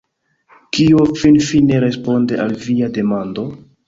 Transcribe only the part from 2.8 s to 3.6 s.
demando?